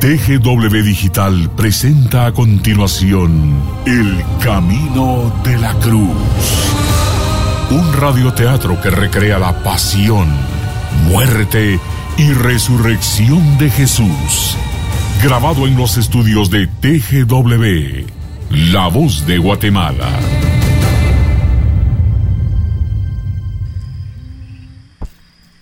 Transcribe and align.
TGW 0.00 0.82
Digital 0.82 1.50
presenta 1.54 2.24
a 2.24 2.32
continuación 2.32 3.62
El 3.84 4.24
Camino 4.42 5.30
de 5.44 5.58
la 5.58 5.74
Cruz. 5.74 6.16
Un 7.70 7.92
radioteatro 7.92 8.80
que 8.80 8.88
recrea 8.88 9.38
la 9.38 9.62
pasión, 9.62 10.26
muerte 11.06 11.78
y 12.16 12.32
resurrección 12.32 13.58
de 13.58 13.68
Jesús. 13.68 14.56
Grabado 15.22 15.66
en 15.66 15.76
los 15.76 15.98
estudios 15.98 16.48
de 16.48 16.66
TGW, 16.66 18.06
La 18.72 18.88
Voz 18.88 19.26
de 19.26 19.36
Guatemala. 19.36 20.18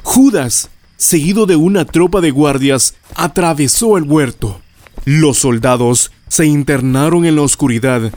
Judas 0.05 0.71
seguido 0.99 1.47
de 1.47 1.57
una 1.57 1.87
tropa 1.87 2.21
de 2.21 2.31
guardias, 2.31 2.95
atravesó 3.15 3.97
el 3.97 4.05
huerto. 4.05 4.61
Los 5.07 5.39
soldados 5.39 6.13
se 6.29 6.45
internaron 6.45 7.25
en 7.25 7.37
la 7.37 7.43
oscuridad 7.43 8.13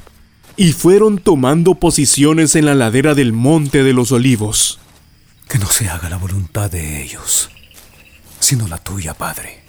y 0.58 0.74
fueron 0.74 1.20
tomando 1.20 1.76
posiciones 1.76 2.56
en 2.56 2.66
la 2.66 2.76
ladera 2.76 3.16
del 3.16 3.32
Monte 3.32 3.84
de 3.84 3.94
los 3.94 4.12
Olivos. 4.12 4.80
Que 5.48 5.60
no 5.60 5.68
se 5.68 5.88
haga 5.88 6.10
la 6.10 6.18
voluntad 6.18 6.70
de 6.70 7.02
ellos, 7.04 7.50
sino 8.40 8.68
la 8.68 8.78
tuya, 8.78 9.14
Padre. 9.14 9.64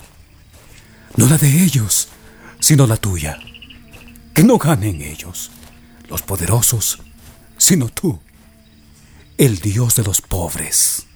No 1.17 1.27
la 1.29 1.39
de 1.39 1.63
ellos, 1.63 2.09
sino 2.59 2.87
la 2.87 2.97
tuya. 2.97 3.39
Que 4.35 4.43
no 4.43 4.57
ganen 4.57 5.03
ellos, 5.03 5.51
los 6.09 6.23
poderosos, 6.23 6.99
sino 7.59 7.89
tú, 7.89 8.19
el 9.37 9.59
Dios 9.59 9.95
de 9.97 10.05
los 10.05 10.23
pobres. 10.23 11.07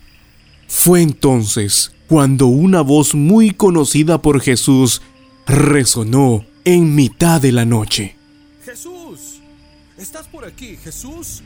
Fue 0.68 1.00
entonces 1.00 1.92
cuando 2.08 2.46
una 2.46 2.80
voz 2.80 3.14
muy 3.14 3.50
conocida 3.50 4.22
por 4.22 4.40
Jesús 4.40 5.02
resonó 5.46 6.44
en 6.64 6.94
mitad 6.94 7.40
de 7.40 7.52
la 7.52 7.64
noche. 7.64 8.16
Jesús, 8.64 9.40
¿estás 9.96 10.26
por 10.28 10.44
aquí, 10.44 10.76
Jesús? 10.82 11.42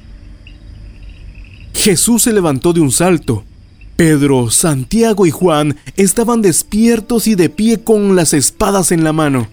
Jesús 1.74 2.22
se 2.22 2.32
levantó 2.32 2.72
de 2.72 2.80
un 2.80 2.90
salto. 2.90 3.44
Pedro, 3.96 4.50
Santiago 4.50 5.26
y 5.26 5.30
Juan 5.30 5.76
estaban 5.96 6.40
despiertos 6.40 7.26
y 7.26 7.34
de 7.34 7.50
pie 7.50 7.82
con 7.82 8.16
las 8.16 8.32
espadas 8.32 8.92
en 8.92 9.04
la 9.04 9.12
mano. 9.12 9.48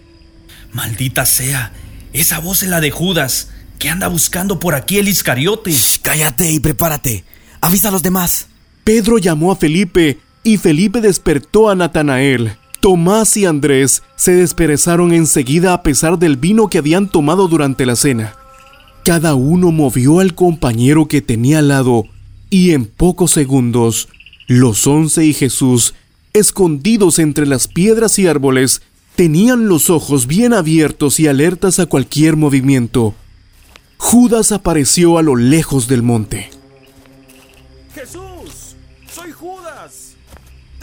Maldita 0.73 1.25
sea, 1.25 1.73
esa 2.13 2.39
voz 2.39 2.63
es 2.63 2.69
la 2.69 2.79
de 2.79 2.91
Judas, 2.91 3.49
que 3.77 3.89
anda 3.89 4.07
buscando 4.07 4.59
por 4.59 4.75
aquí 4.75 4.97
el 4.97 5.07
Iscariote. 5.07 5.71
cállate 6.01 6.51
y 6.51 6.59
prepárate. 6.59 7.25
Avisa 7.59 7.89
a 7.89 7.91
los 7.91 8.03
demás. 8.03 8.47
Pedro 8.83 9.17
llamó 9.17 9.51
a 9.51 9.57
Felipe 9.57 10.19
y 10.47 10.55
Felipe 10.55 11.01
despertó 11.01 11.69
a 11.69 11.75
Natanael. 11.75 12.53
Tomás 12.79 13.35
y 13.35 13.45
Andrés 13.45 14.01
se 14.15 14.31
desperezaron 14.31 15.13
enseguida 15.13 15.73
a 15.73 15.83
pesar 15.83 16.17
del 16.19 16.37
vino 16.37 16.69
que 16.69 16.77
habían 16.77 17.09
tomado 17.09 17.49
durante 17.49 17.85
la 17.85 17.97
cena. 17.97 18.33
Cada 19.03 19.35
uno 19.35 19.73
movió 19.73 20.21
al 20.21 20.35
compañero 20.35 21.09
que 21.09 21.21
tenía 21.21 21.59
al 21.59 21.67
lado 21.67 22.05
y 22.49 22.71
en 22.71 22.85
pocos 22.85 23.31
segundos 23.31 24.07
los 24.47 24.87
once 24.87 25.25
y 25.25 25.33
Jesús, 25.33 25.95
escondidos 26.31 27.19
entre 27.19 27.45
las 27.45 27.67
piedras 27.67 28.17
y 28.17 28.27
árboles, 28.27 28.81
tenían 29.17 29.67
los 29.67 29.89
ojos 29.89 30.27
bien 30.27 30.53
abiertos 30.53 31.19
y 31.19 31.27
alertas 31.27 31.79
a 31.79 31.87
cualquier 31.87 32.37
movimiento. 32.37 33.15
Judas 33.97 34.53
apareció 34.53 35.17
a 35.17 35.23
lo 35.23 35.35
lejos 35.35 35.89
del 35.89 36.03
monte. 36.03 36.56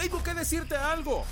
Tengo 0.05 0.22
que 0.22 0.34
decirte 0.34 0.77
algo. 0.77 1.24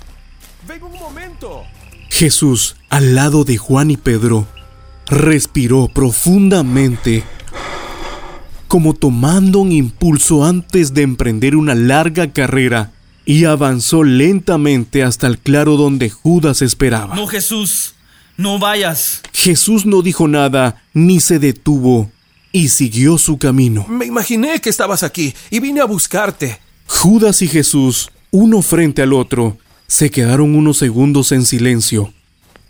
Ven 0.67 0.81
un 0.81 0.93
momento. 0.93 1.61
Jesús, 2.09 2.75
al 2.89 3.13
lado 3.13 3.43
de 3.43 3.55
Juan 3.55 3.91
y 3.91 3.97
Pedro, 3.97 4.47
respiró 5.05 5.89
profundamente, 5.93 7.23
como 8.67 8.95
tomando 8.95 9.59
un 9.59 9.71
impulso 9.71 10.43
antes 10.43 10.95
de 10.95 11.03
emprender 11.03 11.55
una 11.55 11.75
larga 11.75 12.33
carrera, 12.33 12.91
y 13.25 13.45
avanzó 13.45 14.03
lentamente 14.03 15.03
hasta 15.03 15.27
el 15.27 15.37
claro 15.37 15.77
donde 15.77 16.09
Judas 16.09 16.63
esperaba. 16.63 17.13
No, 17.13 17.27
Jesús, 17.27 17.93
no 18.37 18.57
vayas. 18.57 19.21
Jesús 19.33 19.85
no 19.85 20.01
dijo 20.01 20.27
nada, 20.27 20.81
ni 20.95 21.19
se 21.19 21.37
detuvo, 21.37 22.09
y 22.51 22.69
siguió 22.69 23.19
su 23.19 23.37
camino. 23.37 23.85
Me 23.87 24.07
imaginé 24.07 24.59
que 24.61 24.71
estabas 24.71 25.03
aquí 25.03 25.35
y 25.51 25.59
vine 25.59 25.79
a 25.79 25.85
buscarte. 25.85 26.59
Judas 26.87 27.43
y 27.43 27.47
Jesús, 27.47 28.09
uno 28.33 28.63
frente 28.63 29.03
al 29.03 29.13
otro, 29.13 29.59
se 29.85 30.09
quedaron 30.09 30.55
unos 30.55 30.77
segundos 30.77 31.31
en 31.31 31.45
silencio. 31.45 32.11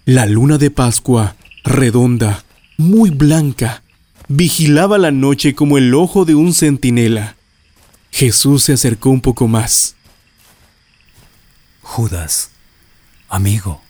La 0.03 0.25
luna 0.25 0.57
de 0.57 0.69
Pascua, 0.69 1.37
redonda, 1.63 2.43
muy 2.77 3.11
blanca, 3.11 3.81
vigilaba 4.27 4.97
la 4.97 5.11
noche 5.11 5.55
como 5.55 5.77
el 5.77 5.93
ojo 5.93 6.25
de 6.25 6.35
un 6.35 6.53
centinela. 6.53 7.37
Jesús 8.11 8.63
se 8.63 8.73
acercó 8.73 9.09
un 9.09 9.21
poco 9.21 9.47
más. 9.47 9.95
Judas, 11.81 12.51
amigo, 13.29 13.81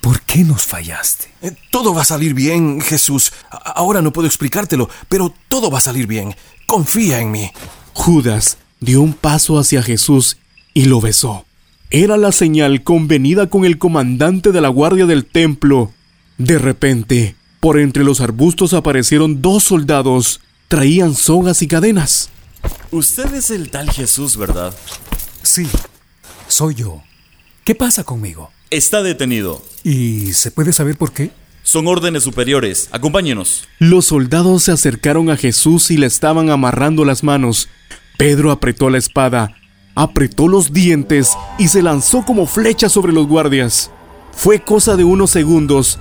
¿por 0.00 0.22
qué 0.22 0.44
nos 0.44 0.66
fallaste? 0.66 1.32
Eh, 1.42 1.56
todo 1.72 1.94
va 1.94 2.02
a 2.02 2.04
salir 2.04 2.32
bien, 2.32 2.80
Jesús. 2.80 3.32
Ahora 3.50 4.02
no 4.02 4.12
puedo 4.12 4.28
explicártelo, 4.28 4.88
pero 5.08 5.34
todo 5.48 5.68
va 5.68 5.78
a 5.78 5.80
salir 5.80 6.06
bien. 6.06 6.36
Confía 6.64 7.18
en 7.18 7.32
mí. 7.32 7.50
Judas 7.92 8.58
dio 8.78 9.00
un 9.00 9.14
paso 9.14 9.58
hacia 9.58 9.82
Jesús 9.82 10.36
y 10.76 10.84
lo 10.84 11.00
besó. 11.00 11.46
Era 11.88 12.18
la 12.18 12.32
señal 12.32 12.82
convenida 12.82 13.48
con 13.48 13.64
el 13.64 13.78
comandante 13.78 14.52
de 14.52 14.60
la 14.60 14.68
guardia 14.68 15.06
del 15.06 15.24
templo. 15.24 15.90
De 16.36 16.58
repente, 16.58 17.34
por 17.60 17.78
entre 17.78 18.04
los 18.04 18.20
arbustos 18.20 18.74
aparecieron 18.74 19.40
dos 19.40 19.64
soldados. 19.64 20.42
Traían 20.68 21.14
sogas 21.14 21.62
y 21.62 21.66
cadenas. 21.66 22.28
Usted 22.90 23.32
es 23.32 23.50
el 23.50 23.70
tal 23.70 23.90
Jesús, 23.90 24.36
¿verdad? 24.36 24.74
Sí, 25.42 25.66
soy 26.46 26.74
yo. 26.74 27.02
¿Qué 27.64 27.74
pasa 27.74 28.04
conmigo? 28.04 28.50
Está 28.68 29.02
detenido. 29.02 29.64
¿Y 29.82 30.34
se 30.34 30.50
puede 30.50 30.74
saber 30.74 30.98
por 30.98 31.12
qué? 31.12 31.30
Son 31.62 31.86
órdenes 31.86 32.22
superiores. 32.22 32.90
Acompáñenos. 32.92 33.66
Los 33.78 34.04
soldados 34.04 34.64
se 34.64 34.72
acercaron 34.72 35.30
a 35.30 35.38
Jesús 35.38 35.90
y 35.90 35.96
le 35.96 36.06
estaban 36.06 36.50
amarrando 36.50 37.06
las 37.06 37.22
manos. 37.22 37.70
Pedro 38.18 38.50
apretó 38.50 38.90
la 38.90 38.98
espada, 38.98 39.56
apretó 39.96 40.46
los 40.46 40.72
dientes 40.72 41.36
y 41.58 41.68
se 41.68 41.82
lanzó 41.82 42.24
como 42.24 42.46
flecha 42.46 42.88
sobre 42.88 43.12
los 43.12 43.26
guardias. 43.26 43.90
Fue 44.30 44.60
cosa 44.60 44.94
de 44.94 45.02
unos 45.02 45.30
segundos. 45.30 45.98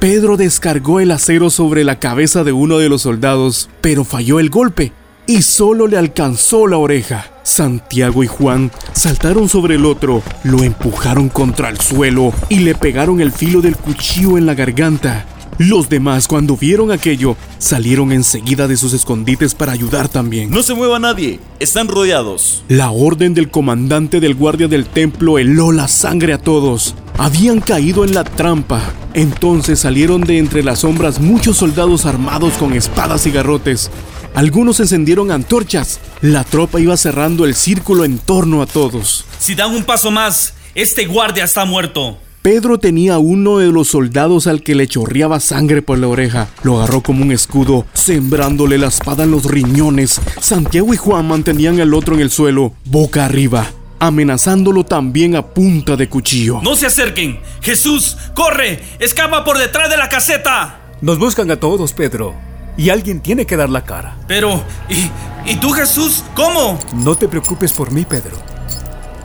Pedro 0.00 0.36
descargó 0.36 1.00
el 1.00 1.12
acero 1.12 1.48
sobre 1.48 1.84
la 1.84 1.98
cabeza 1.98 2.44
de 2.44 2.52
uno 2.52 2.76
de 2.76 2.90
los 2.90 3.02
soldados, 3.02 3.70
pero 3.80 4.04
falló 4.04 4.40
el 4.40 4.50
golpe 4.50 4.92
y 5.26 5.42
solo 5.42 5.86
le 5.86 5.96
alcanzó 5.96 6.66
la 6.66 6.76
oreja. 6.76 7.26
Santiago 7.42 8.22
y 8.22 8.26
Juan 8.26 8.70
saltaron 8.92 9.48
sobre 9.48 9.76
el 9.76 9.86
otro, 9.86 10.22
lo 10.42 10.62
empujaron 10.62 11.28
contra 11.28 11.68
el 11.68 11.80
suelo 11.80 12.32
y 12.48 12.58
le 12.58 12.74
pegaron 12.74 13.20
el 13.20 13.32
filo 13.32 13.60
del 13.60 13.76
cuchillo 13.76 14.36
en 14.36 14.46
la 14.46 14.54
garganta. 14.54 15.24
Los 15.58 15.88
demás, 15.88 16.28
cuando 16.28 16.54
vieron 16.56 16.92
aquello, 16.92 17.34
salieron 17.58 18.12
enseguida 18.12 18.68
de 18.68 18.76
sus 18.76 18.92
escondites 18.92 19.54
para 19.54 19.72
ayudar 19.72 20.08
también. 20.08 20.50
No 20.50 20.62
se 20.62 20.74
mueva 20.74 20.98
nadie, 20.98 21.40
están 21.60 21.88
rodeados. 21.88 22.62
La 22.68 22.90
orden 22.90 23.32
del 23.32 23.50
comandante 23.50 24.20
del 24.20 24.34
guardia 24.34 24.68
del 24.68 24.84
templo 24.84 25.38
heló 25.38 25.72
la 25.72 25.88
sangre 25.88 26.34
a 26.34 26.38
todos. 26.38 26.94
Habían 27.16 27.60
caído 27.60 28.04
en 28.04 28.12
la 28.12 28.24
trampa. 28.24 28.82
Entonces 29.14 29.80
salieron 29.80 30.20
de 30.20 30.36
entre 30.36 30.62
las 30.62 30.80
sombras 30.80 31.20
muchos 31.20 31.56
soldados 31.56 32.04
armados 32.04 32.52
con 32.54 32.74
espadas 32.74 33.26
y 33.26 33.30
garrotes. 33.30 33.90
Algunos 34.34 34.78
encendieron 34.80 35.30
antorchas. 35.30 36.00
La 36.20 36.44
tropa 36.44 36.80
iba 36.80 36.94
cerrando 36.98 37.46
el 37.46 37.54
círculo 37.54 38.04
en 38.04 38.18
torno 38.18 38.60
a 38.60 38.66
todos. 38.66 39.24
Si 39.38 39.54
dan 39.54 39.74
un 39.74 39.84
paso 39.84 40.10
más, 40.10 40.52
este 40.74 41.06
guardia 41.06 41.44
está 41.44 41.64
muerto. 41.64 42.18
Pedro 42.46 42.78
tenía 42.78 43.18
uno 43.18 43.58
de 43.58 43.72
los 43.72 43.88
soldados 43.88 44.46
al 44.46 44.62
que 44.62 44.76
le 44.76 44.86
chorreaba 44.86 45.40
sangre 45.40 45.82
por 45.82 45.98
la 45.98 46.06
oreja. 46.06 46.46
Lo 46.62 46.76
agarró 46.76 47.02
como 47.02 47.24
un 47.24 47.32
escudo, 47.32 47.86
sembrándole 47.92 48.78
la 48.78 48.86
espada 48.86 49.24
en 49.24 49.32
los 49.32 49.46
riñones. 49.46 50.20
Santiago 50.38 50.94
y 50.94 50.96
Juan 50.96 51.26
mantenían 51.26 51.80
al 51.80 51.92
otro 51.92 52.14
en 52.14 52.20
el 52.20 52.30
suelo, 52.30 52.72
boca 52.84 53.24
arriba, 53.24 53.66
amenazándolo 53.98 54.84
también 54.84 55.34
a 55.34 55.44
punta 55.44 55.96
de 55.96 56.08
cuchillo. 56.08 56.60
No 56.62 56.76
se 56.76 56.86
acerquen. 56.86 57.40
Jesús, 57.62 58.16
corre, 58.36 58.80
escapa 59.00 59.44
por 59.44 59.58
detrás 59.58 59.90
de 59.90 59.96
la 59.96 60.08
caseta. 60.08 60.92
Nos 61.00 61.18
buscan 61.18 61.50
a 61.50 61.58
todos, 61.58 61.94
Pedro. 61.94 62.32
Y 62.76 62.90
alguien 62.90 63.18
tiene 63.22 63.44
que 63.44 63.56
dar 63.56 63.70
la 63.70 63.82
cara. 63.82 64.18
Pero, 64.28 64.62
¿y, 64.88 65.50
¿y 65.50 65.56
tú 65.56 65.72
Jesús? 65.72 66.22
¿Cómo? 66.36 66.78
No 66.94 67.16
te 67.16 67.26
preocupes 67.26 67.72
por 67.72 67.90
mí, 67.90 68.04
Pedro. 68.08 68.36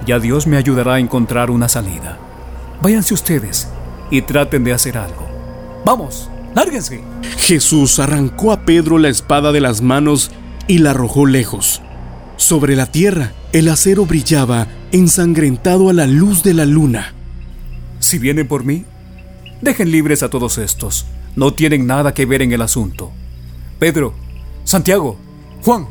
Ya 0.08 0.18
Dios 0.18 0.48
me 0.48 0.58
ayudará 0.58 0.96
a 0.96 1.00
encontrar 1.00 1.52
una 1.52 1.70
salida. 1.70 2.18
Váyanse 2.82 3.14
ustedes 3.14 3.68
y 4.10 4.24
traten 4.24 4.64
de 4.64 4.74
hacer 4.74 4.98
algo. 4.98 5.28
Vamos, 5.86 6.30
lárguense. 6.56 7.02
Jesús 7.38 8.00
arrancó 8.00 8.52
a 8.52 8.66
Pedro 8.66 8.98
la 8.98 9.10
espada 9.10 9.52
de 9.52 9.62
las 9.62 9.82
manos 9.82 10.32
y 10.68 10.80
la 10.80 10.92
arrojó 10.92 11.26
lejos. 11.26 11.82
Sobre 12.38 12.76
la 12.76 12.88
tierra, 12.88 13.34
el 13.52 13.70
acero 13.70 14.06
brillaba 14.06 14.68
ensangrentado 14.92 15.90
a 15.90 15.94
la 15.94 16.08
luz 16.08 16.42
de 16.44 16.56
la 16.56 16.66
luna. 16.66 17.14
Si 18.00 18.18
vienen 18.18 18.48
por 18.48 18.64
mí, 18.64 18.86
dejen 19.62 19.92
libres 19.92 20.24
a 20.24 20.30
todos 20.30 20.58
estos. 20.58 21.06
No 21.36 21.54
tienen 21.54 21.86
nada 21.86 22.14
que 22.16 22.26
ver 22.26 22.42
en 22.42 22.52
el 22.52 22.64
asunto. 22.64 23.12
Pedro, 23.78 24.14
Santiago, 24.64 25.18
Juan, 25.64 25.88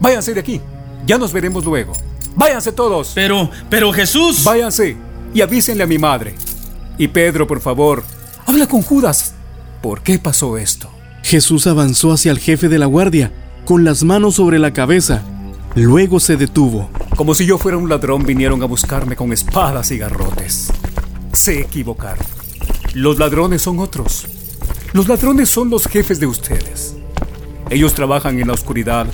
váyanse 0.00 0.32
de 0.32 0.40
aquí. 0.40 0.60
Ya 1.06 1.18
nos 1.18 1.32
veremos 1.32 1.64
luego. 1.64 1.92
Váyanse 2.34 2.72
todos. 2.72 3.12
Pero, 3.14 3.50
pero 3.68 3.92
Jesús. 3.92 4.42
Váyanse 4.44 5.11
y 5.34 5.40
avísenle 5.40 5.84
a 5.84 5.86
mi 5.86 5.98
madre. 5.98 6.34
Y 6.98 7.08
Pedro, 7.08 7.46
por 7.46 7.60
favor, 7.60 8.04
habla 8.46 8.66
con 8.66 8.82
Judas. 8.82 9.34
¿Por 9.82 10.02
qué 10.02 10.18
pasó 10.18 10.58
esto? 10.58 10.90
Jesús 11.22 11.66
avanzó 11.66 12.12
hacia 12.12 12.32
el 12.32 12.38
jefe 12.38 12.68
de 12.68 12.78
la 12.78 12.86
guardia, 12.86 13.32
con 13.64 13.84
las 13.84 14.04
manos 14.04 14.34
sobre 14.34 14.58
la 14.58 14.72
cabeza. 14.72 15.22
Luego 15.74 16.20
se 16.20 16.36
detuvo. 16.36 16.90
Como 17.16 17.34
si 17.34 17.46
yo 17.46 17.58
fuera 17.58 17.78
un 17.78 17.88
ladrón, 17.88 18.24
vinieron 18.24 18.62
a 18.62 18.66
buscarme 18.66 19.16
con 19.16 19.32
espadas 19.32 19.90
y 19.90 19.98
garrotes. 19.98 20.70
Se 21.32 21.60
equivocaron. 21.60 22.26
Los 22.94 23.18
ladrones 23.18 23.62
son 23.62 23.78
otros. 23.78 24.26
Los 24.92 25.08
ladrones 25.08 25.48
son 25.48 25.70
los 25.70 25.86
jefes 25.86 26.20
de 26.20 26.26
ustedes. 26.26 26.96
Ellos 27.70 27.94
trabajan 27.94 28.38
en 28.38 28.48
la 28.48 28.52
oscuridad 28.52 29.06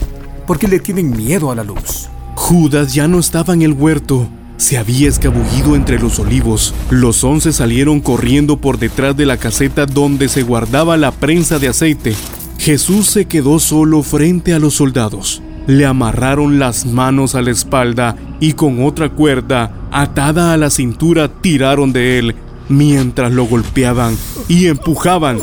porque 0.47 0.67
le 0.67 0.81
tienen 0.81 1.17
miedo 1.17 1.53
a 1.53 1.55
la 1.55 1.63
luz. 1.63 2.09
Judas 2.35 2.93
ya 2.93 3.07
no 3.07 3.21
estaba 3.21 3.55
en 3.55 3.63
el 3.63 3.73
huerto. 3.73 4.29
Se 4.59 4.77
había 4.77 5.09
escabullido 5.09 5.77
entre 5.77 6.01
los 6.01 6.19
olivos. 6.19 6.75
Los 6.91 7.23
once 7.23 7.53
salieron 7.53 8.01
corriendo 8.01 8.59
por 8.59 8.79
detrás 8.79 9.17
de 9.17 9.25
la 9.25 9.37
caseta 9.37 9.87
donde 9.87 10.29
se 10.29 10.43
guardaba 10.43 10.97
la 10.97 11.13
prensa 11.13 11.61
de 11.61 11.69
aceite. 11.69 12.15
Jesús 12.59 13.07
se 13.07 13.27
quedó 13.27 13.61
solo 13.61 14.03
frente 14.03 14.53
a 14.53 14.59
los 14.59 14.75
soldados. 14.75 15.41
Le 15.69 15.87
amarraron 15.87 16.59
las 16.59 16.87
manos 16.87 17.37
a 17.37 17.43
la 17.43 17.53
espalda 17.53 18.17
y 18.41 18.55
con 18.55 18.85
otra 18.85 19.11
cuerda 19.11 19.73
atada 19.93 20.53
a 20.53 20.57
la 20.57 20.71
cintura 20.71 21.29
tiraron 21.41 21.93
de 21.93 22.19
él 22.19 22.35
mientras 22.69 23.31
lo 23.33 23.45
golpeaban 23.45 24.17
y 24.49 24.67
empujaban. 24.67 25.39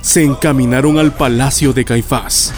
Se 0.00 0.24
encaminaron 0.24 0.98
al 0.98 1.12
palacio 1.12 1.72
de 1.72 1.84
Caifás. 1.84 2.52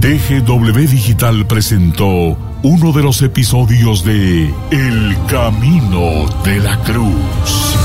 TGW 0.00 0.86
Digital 0.86 1.46
presentó 1.46 2.36
uno 2.62 2.92
de 2.92 3.02
los 3.02 3.22
episodios 3.22 4.04
de 4.04 4.52
El 4.70 5.16
Camino 5.28 6.26
de 6.44 6.60
la 6.60 6.76
Cruz. 6.78 7.76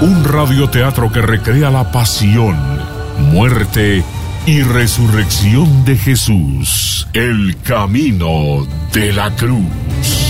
Un 0.00 0.24
radioteatro 0.24 1.10
que 1.10 1.20
recrea 1.20 1.70
la 1.70 1.90
pasión, 1.90 2.56
muerte 3.32 4.04
y 4.46 4.62
resurrección 4.62 5.84
de 5.84 5.96
Jesús. 5.96 7.08
El 7.12 7.56
Camino 7.64 8.66
de 8.92 9.12
la 9.12 9.30
Cruz. 9.34 10.21